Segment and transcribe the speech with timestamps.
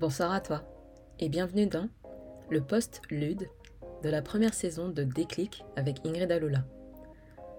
[0.00, 0.62] Bonsoir à toi
[1.18, 1.88] et bienvenue dans
[2.50, 3.48] le post LUD
[4.04, 6.64] de la première saison de Déclic avec Ingrid Alola.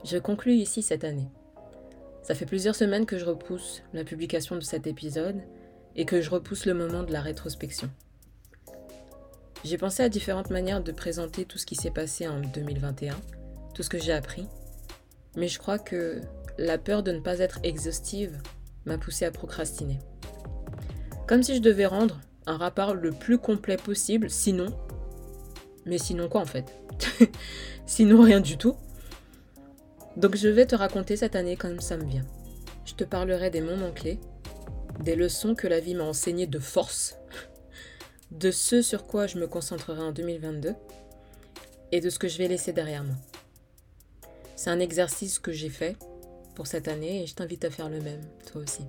[0.06, 1.28] Je conclus ici cette année.
[2.24, 5.42] Ça fait plusieurs semaines que je repousse la publication de cet épisode
[5.98, 7.90] et que je repousse le moment de la rétrospection.
[9.66, 13.18] J'ai pensé à différentes manières de présenter tout ce qui s'est passé en 2021,
[13.74, 14.48] tout ce que j'ai appris,
[15.36, 16.22] mais je crois que
[16.58, 18.42] la peur de ne pas être exhaustive
[18.86, 20.00] m'a poussé à procrastiner.
[21.28, 24.76] Comme si je devais rendre un rapport le plus complet possible, sinon...
[25.86, 26.74] Mais sinon quoi en fait
[27.86, 28.76] Sinon rien du tout.
[30.18, 32.26] Donc je vais te raconter cette année comme ça me vient.
[32.86, 34.20] Je te parlerai des moments clés,
[35.00, 37.18] des leçons que la vie m'a enseignées de force,
[38.32, 40.74] de ce sur quoi je me concentrerai en 2022
[41.92, 43.16] et de ce que je vais laisser derrière moi.
[44.56, 45.96] C'est un exercice que j'ai fait
[46.56, 48.22] pour cette année et je t'invite à faire le même,
[48.52, 48.84] toi aussi.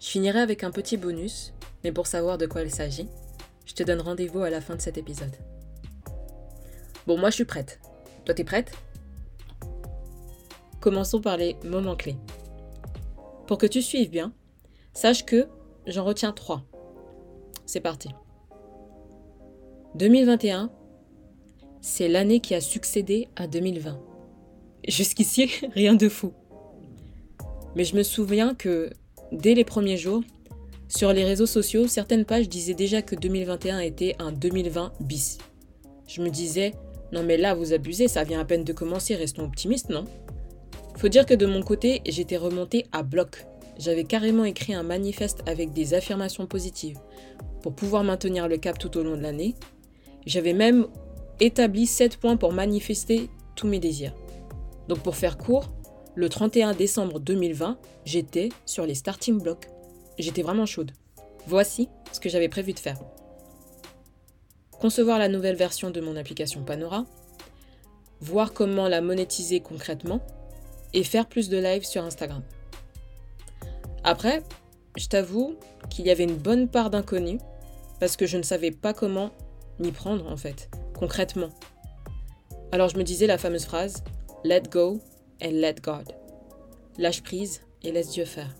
[0.00, 1.52] Je finirai avec un petit bonus
[1.84, 3.08] mais pour savoir de quoi il s'agit,
[3.66, 5.36] je te donne rendez-vous à la fin de cet épisode.
[7.06, 7.80] Bon, moi je suis prête.
[8.24, 8.72] Toi t'es prête?
[10.80, 12.16] Commençons par les moments clés.
[13.46, 14.32] Pour que tu suives bien,
[14.92, 15.48] sache que
[15.86, 16.64] j'en retiens trois.
[17.66, 18.10] C'est parti.
[19.94, 20.70] 2021,
[21.80, 23.98] c'est l'année qui a succédé à 2020.
[24.86, 26.32] Jusqu'ici, rien de fou.
[27.74, 28.90] Mais je me souviens que
[29.32, 30.22] dès les premiers jours,
[30.88, 35.38] sur les réseaux sociaux, certaines pages disaient déjà que 2021 était un 2020 bis.
[36.06, 36.72] Je me disais,
[37.12, 40.04] non mais là vous abusez, ça vient à peine de commencer, restons optimistes, non?
[40.96, 43.46] Faut dire que de mon côté, j'étais remontée à bloc.
[43.78, 46.98] J'avais carrément écrit un manifeste avec des affirmations positives
[47.62, 49.54] pour pouvoir maintenir le cap tout au long de l'année.
[50.26, 50.88] J'avais même
[51.38, 54.14] établi 7 points pour manifester tous mes désirs.
[54.88, 55.70] Donc pour faire court,
[56.14, 59.68] le 31 décembre 2020, j'étais sur les starting blocks.
[60.18, 60.92] J'étais vraiment chaude.
[61.46, 62.98] Voici ce que j'avais prévu de faire.
[64.80, 67.04] Concevoir la nouvelle version de mon application Panora,
[68.20, 70.20] voir comment la monétiser concrètement
[70.92, 72.42] et faire plus de live sur Instagram.
[74.04, 74.42] Après,
[74.96, 75.56] je t'avoue
[75.90, 77.38] qu'il y avait une bonne part d'inconnu
[78.00, 79.30] parce que je ne savais pas comment
[79.78, 81.50] m'y prendre en fait, concrètement.
[82.72, 84.02] Alors je me disais la fameuse phrase
[84.44, 85.00] Let go
[85.42, 86.12] and let God.
[86.96, 88.54] Lâche prise et laisse Dieu faire.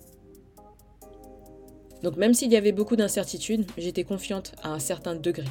[2.02, 5.46] Donc même s'il y avait beaucoup d'incertitudes, j'étais confiante à un certain degré.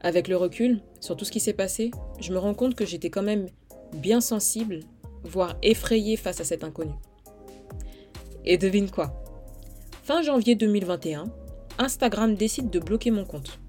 [0.00, 1.90] Avec le recul sur tout ce qui s'est passé,
[2.20, 3.48] je me rends compte que j'étais quand même
[3.94, 4.80] bien sensible,
[5.24, 6.92] voire effrayée face à cet inconnu.
[8.44, 9.22] Et devine quoi?
[10.02, 11.24] Fin janvier 2021,
[11.78, 13.60] Instagram décide de bloquer mon compte.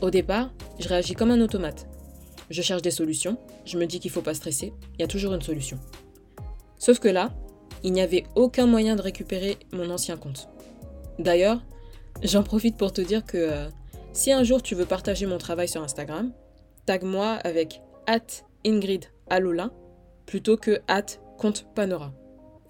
[0.00, 1.86] Au départ, je réagis comme un automate.
[2.50, 5.08] Je cherche des solutions, je me dis qu'il ne faut pas stresser, il y a
[5.08, 5.78] toujours une solution.
[6.78, 7.34] Sauf que là,
[7.84, 10.48] il n'y avait aucun moyen de récupérer mon ancien compte.
[11.20, 11.62] D'ailleurs,
[12.22, 13.68] j'en profite pour te dire que euh,
[14.12, 16.32] si un jour tu veux partager mon travail sur Instagram,
[16.86, 19.70] tag-moi avec at Ingrid Alola
[20.26, 21.06] plutôt que at
[21.38, 22.12] compte Panora.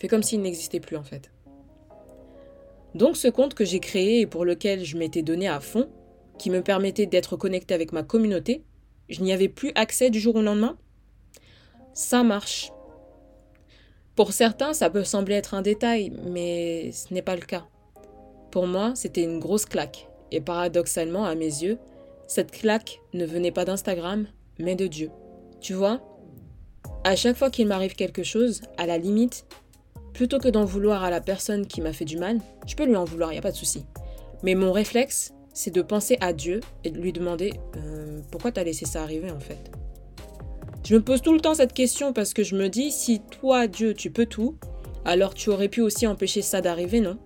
[0.01, 1.31] Fais comme s'il n'existait plus en fait.
[2.95, 5.89] Donc ce compte que j'ai créé et pour lequel je m'étais donné à fond,
[6.39, 8.65] qui me permettait d'être connecté avec ma communauté,
[9.09, 10.77] je n'y avais plus accès du jour au lendemain?
[11.93, 12.73] Ça marche.
[14.17, 17.65] Pour certains, ça peut sembler être un détail, mais ce n'est pas le cas.
[18.53, 21.79] Pour moi, c'était une grosse claque, et paradoxalement, à mes yeux,
[22.29, 24.27] cette claque ne venait pas d'Instagram,
[24.59, 25.11] mais de Dieu.
[25.61, 26.01] Tu vois,
[27.03, 29.47] à chaque fois qu'il m'arrive quelque chose, à la limite,
[30.13, 32.39] plutôt que d'en vouloir à la personne qui m'a fait du mal,
[32.69, 33.85] je peux lui en vouloir, il n'y a pas de souci.
[34.45, 38.63] Mais mon réflexe, c'est de penser à Dieu et de lui demander euh, pourquoi t'as
[38.63, 39.71] laissé ça arriver en fait?
[40.85, 43.67] Je me pose tout le temps cette question parce que je me dis, si toi,
[43.67, 44.57] Dieu, tu peux tout,
[45.07, 47.17] alors tu aurais pu aussi empêcher ça d'arriver, non?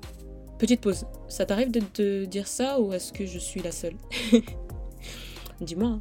[0.59, 1.07] Petite pause.
[1.29, 3.97] Ça t'arrive de te dire ça ou est-ce que je suis la seule?
[5.61, 6.01] Dis-moi hein,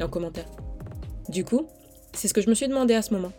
[0.00, 0.48] en commentaire.
[1.28, 1.66] Du coup,
[2.14, 3.32] c'est ce que je me suis demandé à ce moment.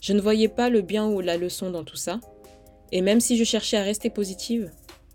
[0.00, 2.20] Je ne voyais pas le bien ou la leçon dans tout ça,
[2.92, 4.70] et même si je cherchais à rester positive,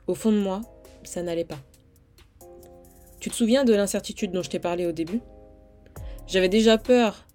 [0.07, 0.61] au fond de moi,
[1.03, 1.59] ça n'allait pas.
[3.19, 5.21] Tu te souviens de l'incertitude dont je t'ai parlé au début?
[6.29, 7.25] J'avais déjà peur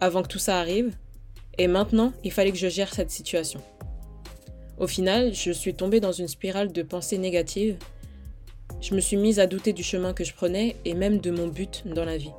[0.00, 0.94] avant que tout ça arrive,
[1.58, 3.62] et maintenant, il fallait que je gère cette situation.
[4.78, 7.78] Au final, je suis tombée dans une spirale de pensées négatives.
[8.82, 11.48] Je me suis mise à douter du chemin que je prenais et même de mon
[11.48, 12.32] but dans la vie.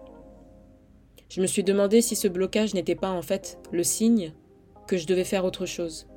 [1.29, 4.33] Je me suis demandé si ce blocage n'était pas en fait le signe
[4.87, 6.07] que je devais faire autre chose.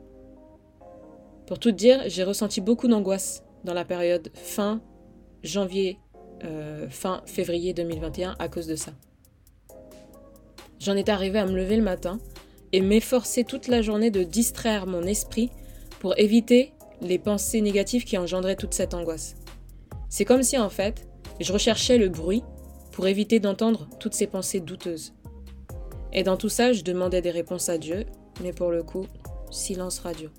[1.47, 4.83] Pour tout dire, j'ai ressenti beaucoup d'angoisse dans la période fin
[5.43, 5.99] janvier,
[6.45, 8.93] euh, fin février 2021 à cause de ça.
[10.81, 12.19] J'en étais arrivée à me lever le matin
[12.73, 15.51] et m'efforcer toute la journée de distraire mon esprit
[16.01, 16.73] pour éviter
[17.03, 19.37] les pensées négatives qui engendraient toute cette angoisse.
[20.09, 21.07] C'est comme si en fait,
[21.39, 22.43] je recherchais le bruit
[22.93, 25.13] pour éviter d'entendre toutes ces pensées douteuses.
[26.13, 28.07] Et dans tout ça, je demandais des réponses à Dieu,
[28.43, 29.07] mais pour le coup,
[29.51, 30.31] silence radio.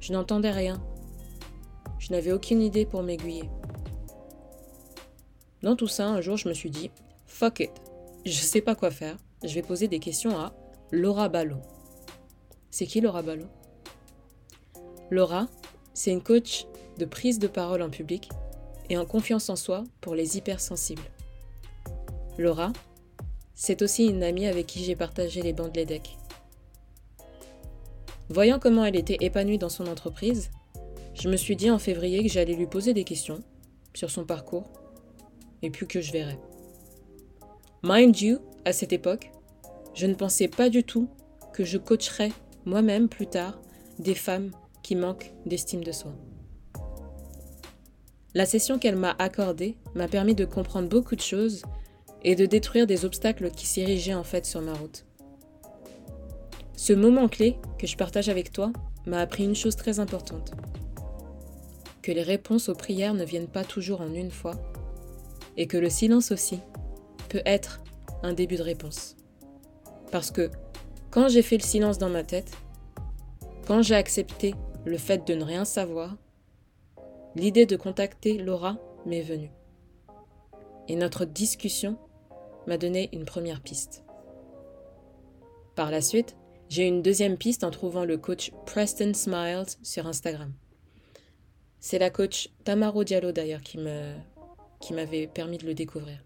[0.00, 0.80] Je n'entendais rien.
[1.98, 3.48] Je n'avais aucune idée pour m'aiguiller.
[5.62, 6.90] Dans tout ça, un jour, je me suis dit,
[7.26, 7.70] fuck it,
[8.24, 10.54] je sais pas quoi faire, je vais poser des questions à
[10.90, 11.60] Laura Ballot.
[12.70, 13.48] C'est qui Laura Ballot
[15.10, 15.48] Laura,
[15.92, 16.66] c'est une coach
[16.98, 18.28] de prise de parole en public
[18.88, 21.02] et en confiance en soi pour les hypersensibles.
[22.38, 22.72] Laura,
[23.54, 26.16] c'est aussi une amie avec qui j'ai partagé les bancs de l'EDEC.
[28.28, 30.50] Voyant comment elle était épanouie dans son entreprise,
[31.14, 33.42] je me suis dit en février que j'allais lui poser des questions
[33.94, 34.70] sur son parcours
[35.60, 36.38] et puis que je verrais.
[37.84, 39.32] Mind you, à cette époque,
[39.92, 41.08] je ne pensais pas du tout
[41.52, 42.30] que je coacherais
[42.64, 43.60] moi-même plus tard
[43.98, 44.52] des femmes
[44.84, 46.12] qui manquent d'estime de soi.
[48.34, 51.62] La session qu'elle m'a accordée m'a permis de comprendre beaucoup de choses
[52.22, 55.04] et de détruire des obstacles qui s'érigeaient en fait sur ma route.
[56.76, 58.72] Ce moment clé que je partage avec toi
[59.06, 60.52] m'a appris une chose très importante.
[62.00, 64.54] Que les réponses aux prières ne viennent pas toujours en une fois
[65.56, 66.60] et que le silence aussi
[67.32, 67.80] peut être
[68.22, 69.16] un début de réponse.
[70.10, 70.50] Parce que
[71.10, 72.52] quand j'ai fait le silence dans ma tête,
[73.66, 76.14] quand j'ai accepté le fait de ne rien savoir,
[77.34, 78.76] l'idée de contacter Laura
[79.06, 79.50] m'est venue.
[80.88, 81.96] Et notre discussion
[82.66, 84.04] m'a donné une première piste.
[85.74, 86.36] Par la suite,
[86.68, 90.52] j'ai une deuxième piste en trouvant le coach Preston Smiles sur Instagram.
[91.80, 96.22] C'est la coach Tamaro Diallo d'ailleurs qui m'avait permis de le découvrir.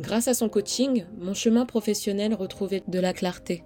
[0.00, 3.62] Grâce à son coaching, mon chemin professionnel retrouvait de la clarté.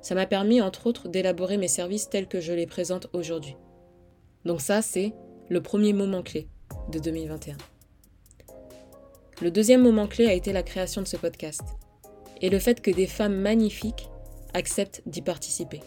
[0.00, 3.56] Ça m'a permis, entre autres, d'élaborer mes services tels que je les présente aujourd'hui.
[4.44, 5.12] Donc ça, c'est
[5.48, 6.46] le premier moment clé
[6.92, 7.56] de 2021.
[9.42, 11.62] Le deuxième moment clé a été la création de ce podcast
[12.40, 14.08] et le fait que des femmes magnifiques
[14.54, 15.80] acceptent d'y participer.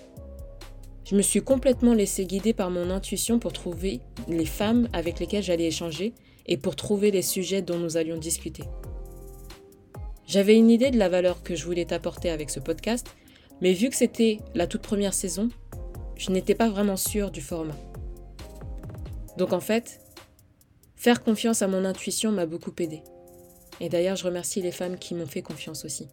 [1.05, 5.43] Je me suis complètement laissée guider par mon intuition pour trouver les femmes avec lesquelles
[5.43, 6.13] j'allais échanger
[6.47, 8.63] et pour trouver les sujets dont nous allions discuter.
[10.27, 13.07] J'avais une idée de la valeur que je voulais apporter avec ce podcast,
[13.61, 15.49] mais vu que c'était la toute première saison,
[16.15, 17.77] je n'étais pas vraiment sûre du format.
[19.37, 19.99] Donc en fait,
[20.95, 23.01] faire confiance à mon intuition m'a beaucoup aidé.
[23.79, 26.07] Et d'ailleurs, je remercie les femmes qui m'ont fait confiance aussi.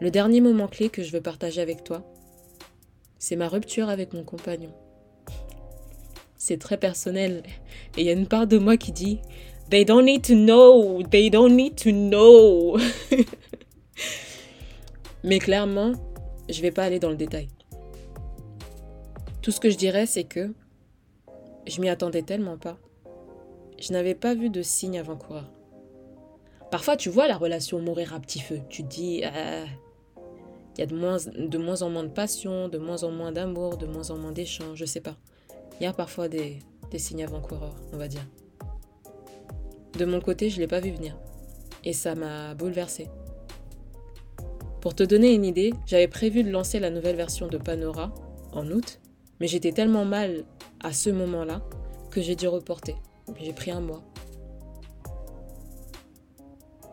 [0.00, 2.02] Le dernier moment clé que je veux partager avec toi,
[3.18, 4.72] c'est ma rupture avec mon compagnon
[6.40, 7.44] c'est très personnel.
[7.96, 9.20] Et il y a une part de moi qui dit
[9.70, 12.76] They don't need to know, they don't need to know.
[15.24, 15.92] Mais clairement,
[16.48, 17.48] je vais pas aller dans le détail.
[19.42, 20.52] Tout ce que je dirais, c'est que
[21.66, 22.78] je m'y attendais tellement pas.
[23.78, 25.50] Je n'avais pas vu de signe avant-coureur.
[26.70, 28.60] Parfois, tu vois la relation mourir à petit feu.
[28.68, 29.64] Tu te dis, ah,
[30.76, 30.94] il y a de
[31.58, 34.78] moins, en moins de passion, de moins en moins d'amour, de moins en moins d'échanges,
[34.78, 35.16] je sais pas.
[35.80, 36.58] Il y a parfois des,
[36.96, 38.26] signes avant-coureurs, on va dire.
[39.98, 41.16] De mon côté, je ne l'ai pas vu venir.
[41.84, 43.08] Et ça m'a bouleversée.
[44.80, 48.14] Pour te donner une idée, j'avais prévu de lancer la nouvelle version de Panora
[48.52, 49.00] en août,
[49.38, 50.44] mais j'étais tellement mal
[50.80, 51.62] à ce moment-là
[52.10, 52.96] que j'ai dû reporter.
[53.40, 54.02] J'ai pris un mois.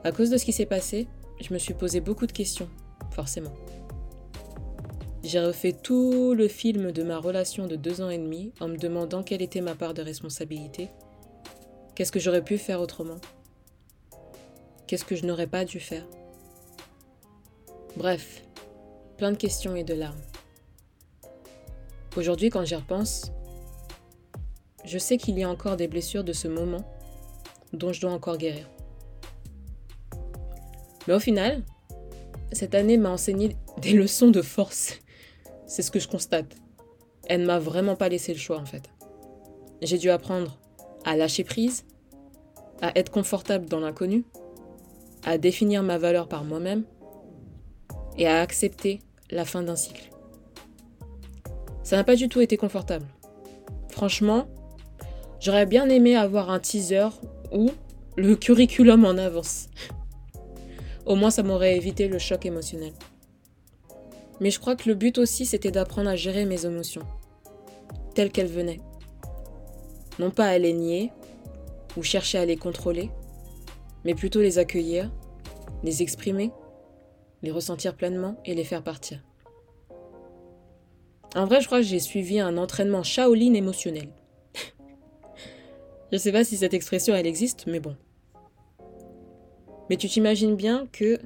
[0.03, 1.07] À cause de ce qui s'est passé,
[1.41, 2.69] je me suis posé beaucoup de questions,
[3.12, 3.53] forcément.
[5.24, 8.77] J'ai refait tout le film de ma relation de deux ans et demi en me
[8.77, 10.89] demandant quelle était ma part de responsabilité.
[11.97, 13.17] Qu'est-ce que j'aurais pu faire autrement?
[14.85, 16.05] Qu'est-ce que je n'aurais pas dû faire?
[17.95, 18.43] Bref,
[19.17, 20.21] plein de questions et de larmes.
[22.15, 23.31] Aujourd'hui, quand j'y repense,
[24.85, 26.87] je sais qu'il y a encore des blessures de ce moment
[27.73, 28.69] dont je dois encore guérir.
[31.07, 31.63] Mais au final,
[32.51, 34.99] cette année m'a enseigné des leçons de force
[35.65, 36.57] c'est ce que je constate.
[37.25, 38.83] Elle ne m'a vraiment pas laissé le choix en fait.
[39.81, 40.59] J'ai dû apprendre
[41.07, 41.85] à lâcher prise,
[42.81, 44.25] à être confortable dans l'inconnu,
[45.23, 46.83] à définir ma valeur par moi-même
[48.17, 48.99] et à accepter
[49.31, 50.09] la fin d'un cycle.
[51.81, 53.05] Ça n'a pas du tout été confortable.
[53.87, 54.49] Franchement,
[55.39, 57.07] j'aurais bien aimé avoir un teaser
[57.53, 57.69] ou
[58.17, 59.67] le curriculum en avance.
[61.05, 62.91] Au moins, ça m'aurait évité le choc émotionnel.
[64.41, 67.03] Mais je crois que le but aussi, c'était d'apprendre à gérer mes émotions,
[68.13, 68.81] telles qu'elles venaient.
[70.19, 71.12] Non pas à les nier
[71.95, 73.12] ou chercher à les contrôler,
[74.03, 75.12] mais plutôt les accueillir,
[75.83, 76.51] les exprimer,
[77.43, 79.24] les ressentir pleinement et les faire partir.
[81.36, 84.09] En vrai, je crois que j'ai suivi un entraînement Shaolin émotionnel.
[86.12, 87.95] je sais pas si cette expression elle existe, mais bon.
[89.89, 91.19] Mais tu t'imagines bien que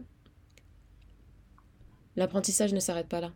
[2.15, 3.31] l'apprentissage ne s'arrête pas là.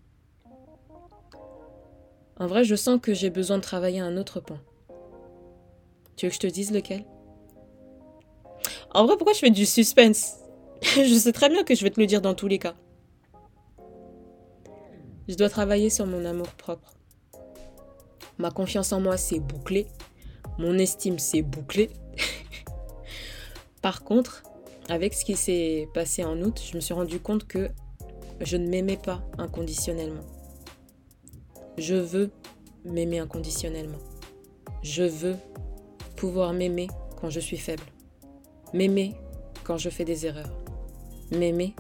[2.38, 4.62] En vrai, je sens que j'ai besoin de travailler un autre point.
[6.16, 7.06] Tu veux que je te dise lequel?
[8.94, 10.38] En vrai, pourquoi je fais du suspense?
[10.82, 12.76] Je sais très bien que je vais te le dire dans tous les cas.
[15.28, 16.94] Je dois travailler sur mon amour propre.
[18.38, 19.88] Ma confiance en moi, c'est bouclé.
[20.60, 21.90] Mon estime, c'est bouclé.
[23.82, 24.44] Par contre,
[24.90, 27.70] avec ce qui s'est passé en août, je me suis rendu compte que
[28.42, 30.24] je ne m'aimais pas inconditionnellement.
[31.78, 32.32] Je veux
[32.84, 34.00] m'aimer inconditionnellement.
[34.84, 35.36] Je veux
[36.16, 36.88] pouvoir m'aimer
[37.20, 37.84] quand je suis faible.
[38.74, 39.16] M'aimer
[39.64, 40.56] quand je fais des erreurs.
[41.32, 41.76] M'aimer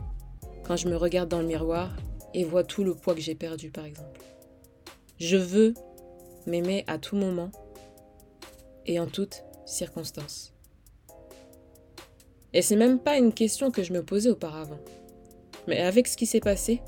[0.63, 1.96] quand je me regarde dans le miroir
[2.34, 4.20] et vois tout le poids que j'ai perdu, par exemple.
[5.20, 5.74] Je veux
[6.48, 7.51] m'aimer à tout moment
[8.86, 10.54] et en toutes circonstances.
[12.54, 14.80] Et c'est même pas une question que je me posais auparavant.
[15.68, 16.82] Mais avec ce qui s'est passé,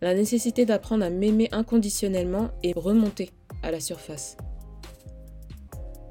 [0.00, 3.30] la nécessité d'apprendre à m'aimer inconditionnellement est remontée
[3.62, 4.36] à la surface.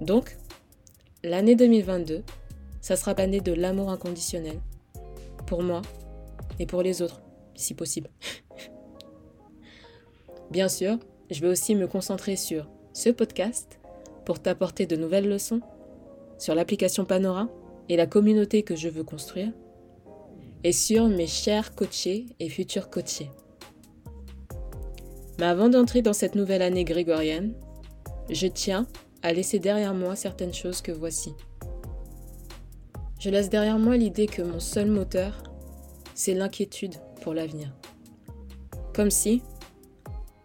[0.02, 0.38] Donc,
[1.24, 2.24] l'année 2022,
[2.82, 4.60] ça sera l'année de l'amour inconditionnel.
[5.46, 5.82] Pour moi
[6.60, 7.22] et pour les autres,
[7.56, 8.10] si possible.
[10.52, 10.98] Bien sûr,
[11.32, 13.80] je vais aussi me concentrer sur ce podcast
[14.26, 15.62] pour t'apporter de nouvelles leçons,
[16.38, 17.50] sur l'application Panora
[17.90, 19.52] et la communauté que je veux construire,
[20.64, 23.30] et sur mes chers coachés et futurs coachés.
[25.40, 27.54] Mais avant d'entrer dans cette nouvelle année grégorienne,
[28.30, 28.88] je tiens
[29.24, 31.34] à laisser derrière moi certaines choses que voici.
[33.20, 35.44] Je laisse derrière moi l'idée que mon seul moteur,
[36.14, 37.74] c'est l'inquiétude pour l'avenir.
[38.94, 39.42] Comme si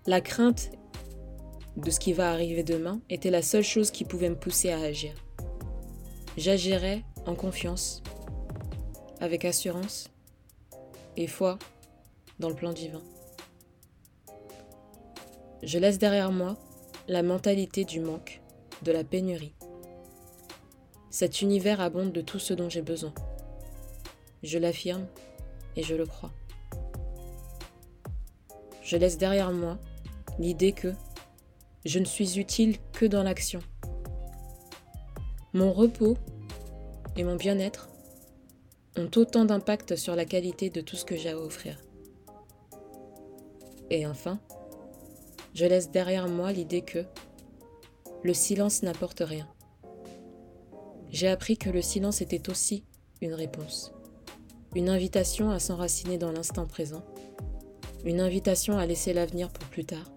[0.06, 0.70] la crainte
[1.76, 4.80] de ce qui va arriver demain était la seule chose qui pouvait me pousser à
[4.80, 5.12] agir.
[6.37, 8.02] J'agirais en confiance,
[9.20, 10.08] avec assurance
[11.16, 11.58] et foi
[12.38, 13.02] dans le plan divin.
[15.64, 16.56] Je laisse derrière moi
[17.08, 18.40] la mentalité du manque,
[18.82, 19.54] de la pénurie.
[21.11, 23.12] Cet univers abonde de tout ce dont j'ai besoin.
[24.42, 25.06] Je l'affirme
[25.76, 26.32] et je le crois.
[28.82, 29.78] Je laisse derrière moi
[30.38, 30.94] l'idée que
[31.85, 33.61] je ne suis utile que dans l'action.
[35.52, 36.16] Mon repos
[37.16, 37.88] et mon bien-être
[38.97, 41.78] ont autant d'impact sur la qualité de tout ce que j'ai à offrir.
[43.90, 44.38] Et enfin,
[45.54, 47.04] je laisse derrière moi l'idée que
[48.22, 49.48] le silence n'apporte rien.
[51.10, 52.84] J'ai appris que le silence était aussi
[53.22, 53.92] une réponse,
[54.75, 57.04] une invitation à s'enraciner dans l'instant présent,
[58.04, 60.10] une invitation à laisser l'avenir pour plus tard,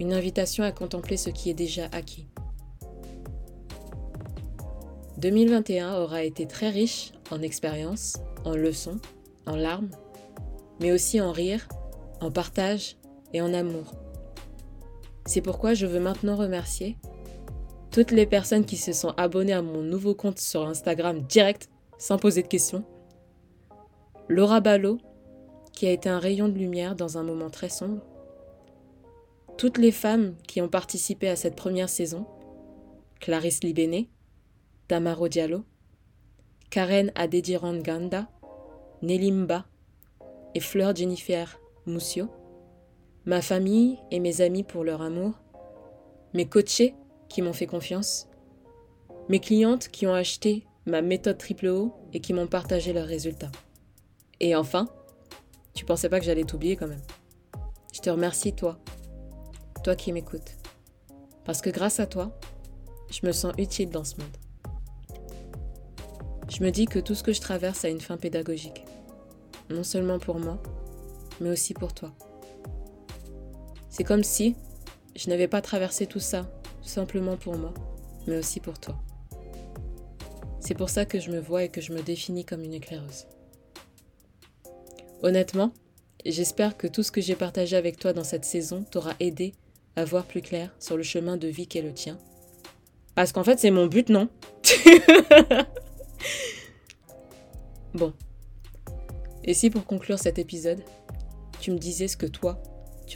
[0.00, 2.26] une invitation à contempler ce qui est déjà acquis.
[5.18, 9.00] 2021 aura été très riche en expériences, en leçons,
[9.46, 9.90] en larmes,
[10.80, 11.68] mais aussi en rire,
[12.20, 12.96] en partage
[13.32, 14.03] et en amour.
[15.26, 16.96] C'est pourquoi je veux maintenant remercier
[17.94, 22.18] toutes les personnes qui se sont abonnées à mon nouveau compte sur Instagram direct, sans
[22.18, 22.84] poser de questions.
[24.28, 24.98] Laura Ballot,
[25.72, 28.02] qui a été un rayon de lumière dans un moment très sombre.
[29.56, 32.26] Toutes les femmes qui ont participé à cette première saison,
[33.20, 34.10] Clarisse Libéné,
[34.88, 35.62] Tamaro Diallo,
[36.70, 38.28] Karen Adediran Ganda,
[39.02, 39.66] Nelimba
[40.56, 42.28] et Fleur Jennifer Moussio,
[43.26, 45.32] ma famille et mes amis pour leur amour,
[46.32, 46.94] mes coachés
[47.28, 48.28] qui m'ont fait confiance,
[49.28, 53.52] mes clientes qui ont acheté ma méthode triple O et qui m'ont partagé leurs résultats.
[54.40, 54.88] Et enfin,
[55.74, 57.02] tu pensais pas que j'allais t'oublier quand même.
[57.92, 58.78] Je te remercie toi
[59.84, 60.56] toi qui m'écoutes.
[61.44, 62.36] Parce que grâce à toi,
[63.10, 64.36] je me sens utile dans ce monde.
[66.48, 68.84] Je me dis que tout ce que je traverse a une fin pédagogique.
[69.70, 70.60] Non seulement pour moi,
[71.40, 72.12] mais aussi pour toi.
[73.94, 74.56] C'est comme si
[75.14, 76.50] je n'avais pas traversé tout ça
[76.82, 77.72] simplement pour moi,
[78.26, 78.96] mais aussi pour toi.
[80.58, 83.28] C'est pour ça que je me vois et que je me définis comme une éclaireuse.
[85.22, 85.72] Honnêtement,
[86.26, 89.54] j'espère que tout ce que j'ai partagé avec toi dans cette saison t'aura aidé
[89.94, 92.18] à voir plus clair sur le chemin de vie qu'est le tien.
[93.14, 94.28] Parce qu'en fait, c'est mon but, non?
[97.94, 98.12] Bon.
[99.44, 100.82] Et si pour conclure cet épisode,
[101.60, 102.60] tu me disais ce que toi,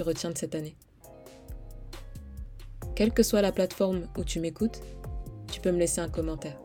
[0.03, 0.77] retiens de cette année
[2.95, 4.81] Quelle que soit la plateforme où tu m'écoutes,
[5.51, 6.61] tu peux me laisser un commentaire.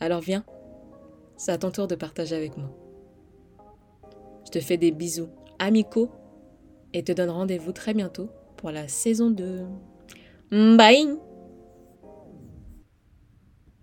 [0.00, 0.44] Alors viens,
[1.36, 2.70] c'est à ton tour de partager avec moi.
[4.46, 6.10] Je te fais des bisous amicaux
[6.92, 9.64] et te donne rendez-vous très bientôt pour la saison 2.
[10.50, 11.29] Bye